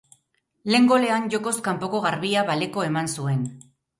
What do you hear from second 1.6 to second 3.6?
kanpoko garbia baleko eman zuen.